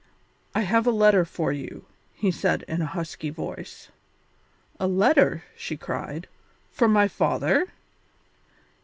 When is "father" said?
7.07-7.67